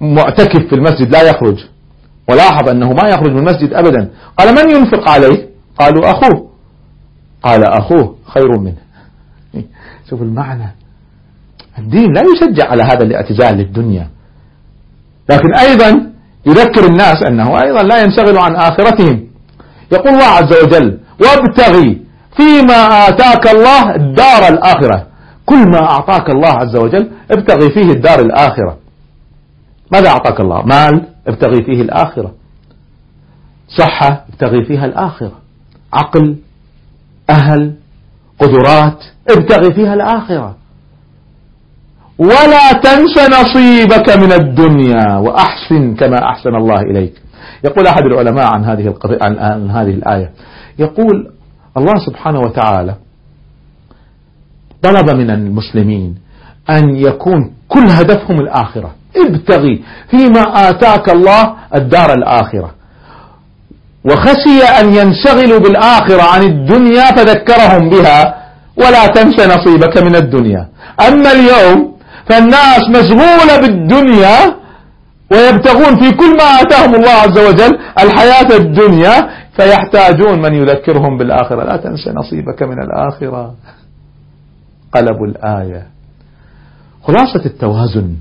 معتكف 0.00 0.68
في 0.68 0.74
المسجد 0.74 1.12
لا 1.12 1.22
يخرج. 1.22 1.56
ولاحظ 2.30 2.68
أنه 2.68 2.92
ما 2.92 3.08
يخرج 3.08 3.30
من 3.30 3.38
المسجد 3.38 3.74
أبدا. 3.74 4.10
قال 4.38 4.54
من 4.54 4.70
ينفق 4.70 5.10
عليه؟ 5.10 5.47
قالوا 5.80 6.10
أخوه. 6.10 6.48
قال 7.42 7.64
أخوه 7.64 8.16
خير 8.26 8.58
منه. 8.58 8.82
شوف 10.10 10.22
المعنى. 10.22 10.74
الدين 11.78 12.12
لا 12.12 12.22
يشجع 12.22 12.70
على 12.70 12.82
هذا 12.82 13.02
الاعتزال 13.02 13.56
للدنيا. 13.56 14.08
لكن 15.30 15.54
أيضا 15.54 16.12
يذكر 16.46 16.86
الناس 16.86 17.22
أنه 17.26 17.62
أيضا 17.62 17.82
لا 17.82 18.02
ينشغل 18.02 18.38
عن 18.38 18.56
آخرتهم. 18.56 19.26
يقول 19.92 20.08
الله 20.08 20.24
عز 20.24 20.64
وجل 20.64 20.98
وابتغي 21.20 22.02
فيما 22.36 23.08
آتاك 23.08 23.48
الله 23.48 23.94
الدار 23.94 24.48
الآخرة. 24.48 25.06
كل 25.46 25.70
ما 25.70 25.78
أعطاك 25.78 26.30
الله 26.30 26.48
عز 26.48 26.76
وجل 26.76 27.10
ابتغي 27.30 27.70
فيه 27.70 27.92
الدار 27.92 28.20
الآخرة. 28.20 28.78
ماذا 29.92 30.08
أعطاك 30.08 30.40
الله؟ 30.40 30.62
مال 30.62 31.06
ابتغي 31.26 31.62
فيه 31.64 31.82
الآخرة. 31.82 32.34
صحة 33.78 34.24
ابتغي 34.28 34.64
فيها 34.64 34.84
الآخرة. 34.84 35.32
عقل 35.92 36.36
أهل 37.30 37.74
قدرات 38.38 39.04
ابتغي 39.30 39.74
فيها 39.74 39.94
الآخرة. 39.94 40.56
ولا 42.18 42.72
تنس 42.72 43.18
نصيبك 43.18 44.16
من 44.16 44.32
الدنيا 44.32 45.16
وأحسن 45.16 45.94
كما 45.94 46.16
أحسن 46.24 46.54
الله 46.54 46.80
إليك. 46.80 47.12
يقول 47.64 47.86
أحد 47.86 48.02
العلماء 48.02 48.54
عن 48.54 48.64
هذه 48.64 48.94
عن 49.22 49.70
هذه 49.70 49.90
الآية 49.90 50.30
يقول 50.78 51.30
الله 51.76 51.94
سبحانه 52.06 52.40
وتعالى 52.40 52.94
طلب 54.82 55.10
من 55.10 55.30
المسلمين 55.30 56.14
أن 56.70 56.96
يكون 56.96 57.52
كل 57.68 57.86
هدفهم 57.88 58.40
الآخرة. 58.40 58.94
ابتغي 59.16 59.84
فيما 60.10 60.70
آتاك 60.70 61.08
الله 61.10 61.54
الدار 61.74 62.12
الآخرة. 62.12 62.74
وخشي 64.04 64.62
أن 64.80 64.94
ينشغلوا 64.94 65.58
بالآخرة 65.58 66.22
عن 66.22 66.42
الدنيا 66.42 67.06
فذكرهم 67.16 67.90
بها 67.90 68.44
ولا 68.76 69.06
تنس 69.06 69.40
نصيبك 69.40 69.98
من 69.98 70.16
الدنيا. 70.16 70.68
أما 71.08 71.32
اليوم 71.32 71.98
فالناس 72.26 72.82
مشغولة 72.90 73.60
بالدنيا 73.60 74.54
ويبتغون 75.32 75.96
في 75.96 76.12
كل 76.12 76.36
ما 76.36 76.44
آتاهم 76.44 76.94
الله 76.94 77.10
عز 77.10 77.38
وجل 77.38 77.78
الحياة 78.02 78.56
الدنيا 78.56 79.30
فيحتاجون 79.56 80.42
من 80.42 80.54
يذكرهم 80.54 81.18
بالآخرة. 81.18 81.64
لا 81.64 81.76
تنس 81.76 82.08
نصيبك 82.08 82.62
من 82.62 82.82
الآخرة. 82.82 83.54
قلبوا 84.94 85.26
الآية. 85.26 85.86
خلاصة 87.02 87.46
التوازن 87.46 88.14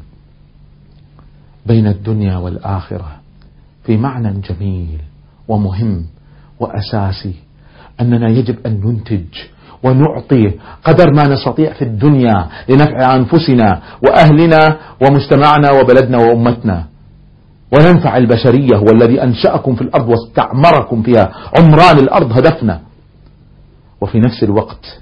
بين 1.65 1.87
الدنيا 1.87 2.37
والآخرة 2.37 3.11
في 3.85 3.97
معنى 3.97 4.41
جميل. 4.41 4.99
ومهم 5.47 6.05
وأساسي 6.59 7.33
أننا 8.01 8.29
يجب 8.29 8.55
أن 8.65 8.81
ننتج 8.85 9.25
ونعطي 9.83 10.51
قدر 10.83 11.13
ما 11.13 11.27
نستطيع 11.27 11.73
في 11.73 11.81
الدنيا 11.81 12.47
لنفع 12.69 13.15
أنفسنا 13.15 13.81
وأهلنا 14.03 14.77
ومجتمعنا 15.01 15.71
وبلدنا 15.71 16.17
وأمتنا. 16.17 16.85
وننفع 17.71 18.17
البشرية 18.17 18.77
هو 18.77 18.85
الذي 18.93 19.23
أنشأكم 19.23 19.75
في 19.75 19.81
الأرض 19.81 20.09
واستعمركم 20.09 21.03
فيها. 21.03 21.31
عمران 21.57 21.97
الأرض 21.97 22.37
هدفنا. 22.37 22.81
وفي 24.01 24.19
نفس 24.19 24.43
الوقت 24.43 25.01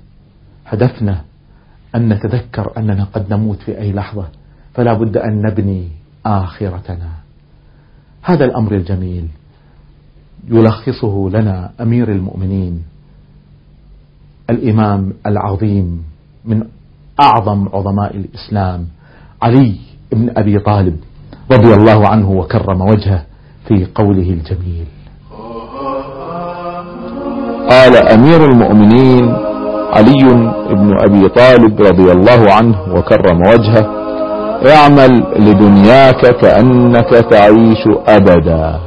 هدفنا 0.67 1.21
أن 1.95 2.09
نتذكر 2.09 2.71
أننا 2.77 3.03
قد 3.13 3.33
نموت 3.33 3.59
في 3.61 3.79
أي 3.79 3.93
لحظة. 3.93 4.27
فلا 4.73 4.93
بد 4.93 5.17
أن 5.17 5.41
نبني 5.41 5.87
آخرتنا. 6.25 7.09
هذا 8.21 8.45
الأمر 8.45 8.75
الجميل. 8.75 9.27
يلخصه 10.49 11.29
لنا 11.33 11.69
أمير 11.81 12.11
المؤمنين 12.11 12.83
الإمام 14.49 15.13
العظيم 15.25 16.03
من 16.45 16.63
أعظم 17.21 17.67
عظماء 17.73 18.15
الإسلام 18.17 18.85
علي 19.41 19.75
بن 20.11 20.29
أبي 20.37 20.59
طالب 20.59 20.97
رضي 21.51 21.73
الله 21.73 22.07
عنه 22.07 22.31
وكرم 22.31 22.81
وجهه 22.81 23.25
في 23.67 23.87
قوله 23.95 24.29
الجميل. 24.29 24.85
قال 27.69 27.95
أمير 27.95 28.45
المؤمنين 28.45 29.25
علي 29.93 30.23
بن 30.69 30.97
أبي 30.99 31.29
طالب 31.29 31.81
رضي 31.81 32.11
الله 32.11 32.51
عنه 32.53 32.77
وكرم 32.95 33.39
وجهه 33.47 33.85
اعمل 34.75 35.23
لدنياك 35.39 36.21
كأنك 36.41 37.09
تعيش 37.09 37.83
أبدا. 38.07 38.79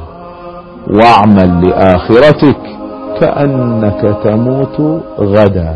واعمل 0.89 1.69
لآخرتك 1.69 2.59
كأنك 3.19 4.01
تموت 4.23 5.01
غدا. 5.19 5.75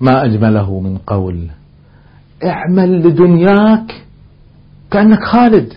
ما 0.00 0.24
أجمله 0.24 0.80
من 0.80 0.98
قول 1.06 1.46
اعمل 2.44 3.02
لدنياك 3.02 3.94
كأنك 4.90 5.24
خالد. 5.24 5.72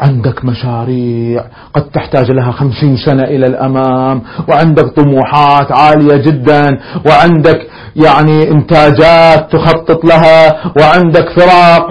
عندك 0.00 0.44
مشاريع 0.44 1.44
قد 1.74 1.82
تحتاج 1.90 2.30
لها 2.30 2.52
خمسين 2.52 2.96
سنة 2.96 3.22
إلى 3.22 3.46
الأمام 3.46 4.22
وعندك 4.48 4.84
طموحات 4.84 5.72
عالية 5.72 6.16
جدا 6.16 6.78
وعندك 7.06 7.68
يعني 7.96 8.50
إنتاجات 8.50 9.52
تخطط 9.52 10.04
لها 10.04 10.56
وعندك 10.80 11.28
فراق 11.38 11.88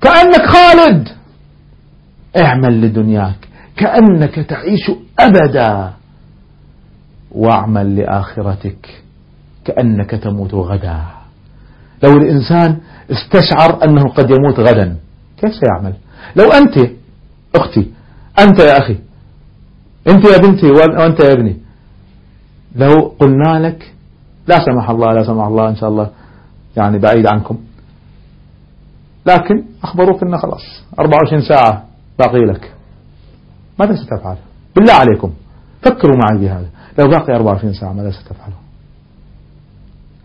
كأنك 0.00 0.46
خالد. 0.46 1.08
اعمل 2.36 2.80
لدنياك 2.80 3.48
كأنك 3.76 4.34
تعيش 4.34 4.90
أبدا 5.20 5.92
واعمل 7.32 7.96
لآخرتك 7.96 9.02
كأنك 9.64 10.10
تموت 10.10 10.54
غدا. 10.54 11.00
لو 12.02 12.12
الإنسان 12.12 12.76
استشعر 13.10 13.84
أنه 13.84 14.02
قد 14.02 14.30
يموت 14.30 14.60
غدا 14.60 14.96
كيف 15.36 15.50
سيعمل؟ 15.54 15.94
لو 16.36 16.44
أنت 16.52 16.90
أختي 17.56 17.90
أنت 18.38 18.58
يا 18.58 18.78
أخي 18.78 18.96
أنت 20.08 20.24
يا 20.24 20.38
بنتي 20.38 20.66
وأنت 20.70 21.20
يا 21.24 21.32
ابني 21.32 21.56
لو 22.76 23.14
قلنا 23.18 23.66
لك 23.68 23.94
لا 24.46 24.56
سمح 24.64 24.90
الله 24.90 25.12
لا 25.12 25.22
سمح 25.24 25.46
الله 25.46 25.68
إن 25.68 25.76
شاء 25.76 25.88
الله 25.88 26.10
يعني 26.76 26.98
بعيد 26.98 27.26
عنكم 27.26 27.58
لكن 29.26 29.64
أخبروك 29.82 30.22
أنه 30.22 30.36
خلاص 30.36 30.62
24 30.98 31.42
ساعة. 31.42 31.84
باقي 32.20 32.38
لك. 32.38 32.72
ماذا 33.80 33.94
ستفعل. 33.94 34.36
بالله 34.76 34.92
عليكم. 34.92 35.30
فكروا 35.82 36.16
معي 36.16 36.38
بهذا. 36.38 36.66
لو 36.98 37.08
باقي 37.08 37.32
24 37.36 37.72
ساعة 37.72 37.92
ماذا 37.92 38.10
ستفعلوا 38.10 38.60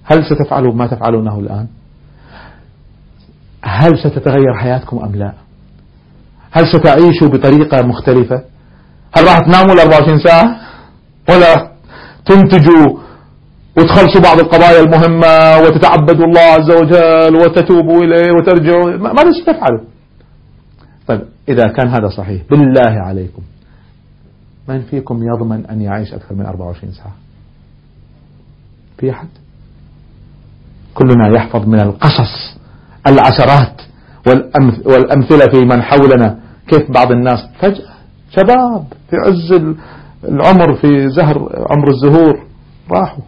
هل 0.03 0.25
ستفعلوا 0.25 0.73
ما 0.73 0.87
تفعلونه 0.87 1.39
الآن؟ 1.39 1.67
هل 3.63 3.91
ستتغير 3.99 4.53
حياتكم 4.53 4.97
أم 5.03 5.15
لا؟ 5.15 5.33
هل 6.51 6.63
ستعيشوا 6.67 7.27
بطريقة 7.27 7.81
مختلفة؟ 7.81 8.43
هل 9.17 9.23
راح 9.25 9.39
تناموا 9.39 9.73
ال 9.73 9.79
24 9.79 10.19
ساعة؟ 10.19 10.57
ولا 11.29 11.71
تنتجوا 12.25 12.97
وتخلصوا 13.77 14.21
بعض 14.21 14.39
القضايا 14.39 14.79
المهمة 14.79 15.57
وتتعبدوا 15.63 16.25
الله 16.25 16.41
عز 16.41 16.71
وجل 16.71 17.35
وتتوبوا 17.35 18.03
إليه 18.03 18.31
وترجعوا؟ 18.31 18.97
ماذا 18.97 19.31
ستفعلوا. 19.41 19.94
طيب 21.07 21.21
إذا 21.49 21.67
كان 21.67 21.87
هذا 21.87 22.07
صحيح 22.17 22.41
بالله 22.49 23.01
عليكم. 23.01 23.41
من 24.67 24.81
فيكم 24.81 25.23
يضمن 25.23 25.65
أن 25.65 25.81
يعيش 25.81 26.13
أكثر 26.13 26.35
من 26.35 26.45
24 26.45 26.93
ساعة؟ 26.93 27.13
في 28.97 29.11
أحد؟ 29.11 29.27
كلنا 30.93 31.27
يحفظ 31.35 31.67
من 31.67 31.79
القصص 31.79 32.57
العشرات 33.07 33.81
والأمثلة 34.85 35.45
في 35.51 35.65
من 35.65 35.81
حولنا 35.81 36.39
كيف 36.67 36.91
بعض 36.91 37.11
الناس 37.11 37.39
فجأة 37.59 37.95
شباب 38.31 38.85
في 39.09 39.15
عز 39.15 39.75
العمر 40.23 40.75
في 40.75 41.09
زهر 41.09 41.65
عمر 41.69 41.89
الزهور 41.89 42.45
راحوا. 42.91 43.23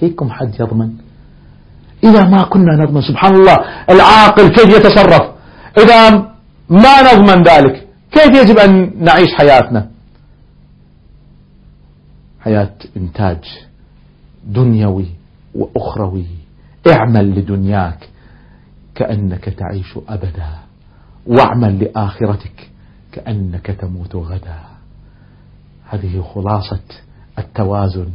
فيكم 0.00 0.30
حد 0.30 0.54
يضمن؟ 0.60 0.90
إذا 2.04 2.24
ما 2.24 2.42
كنا 2.42 2.84
نضمن 2.84 3.02
سبحان 3.02 3.34
الله 3.34 3.56
العاقل 3.90 4.48
كيف 4.48 4.76
يتصرف؟ 4.76 5.30
إذا 5.78 6.28
ما 6.70 7.02
نضمن 7.02 7.42
ذلك. 7.42 7.86
كيف 8.10 8.34
يجب 8.42 8.58
أن 8.58 9.04
نعيش 9.04 9.28
حياتنا؟ 9.38 9.90
حياة 12.40 12.74
إنتاج 12.96 13.44
دنيوي 14.46 15.06
وأخروي. 15.54 16.26
اعمل 16.86 17.30
لدنياك 17.38 18.08
كأنك 18.94 19.44
تعيش 19.44 19.98
أبدا 20.08 20.48
واعمل 21.26 21.84
لآخرتك 21.84 22.70
كأنك 23.12 23.66
تموت 23.66 24.16
غدا. 24.16 24.60
هذه 25.88 26.22
خلاصة 26.34 26.82
التوازن 27.38 28.10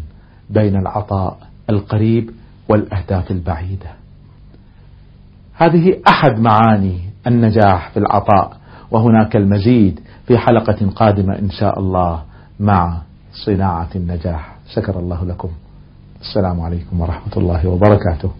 بين 0.50 0.76
العطاء 0.76 1.48
القريب 1.70 2.32
والأهداف 2.70 3.32
البعيدة. 3.32 3.92
هذه 5.54 6.02
أحد 6.08 6.40
معاني 6.40 7.11
النجاح 7.28 7.90
في 7.90 7.98
العطاء 8.00 8.52
وهناك 8.92 9.36
المزيد 9.36 10.00
في 10.28 10.38
حلقة 10.38 10.90
قادمة 10.96 11.40
إن 11.40 11.50
شاء 11.50 11.80
الله 11.80 12.22
مع 12.60 12.98
صناعة 13.46 13.90
النجاح. 13.96 14.56
شكر 14.76 15.00
الله 15.00 15.26
لكم. 15.26 15.50
السلام 16.22 16.62
عليكم 16.62 17.02
ورحمة 17.02 17.34
الله 17.38 17.68
وبركاته. 17.68 18.32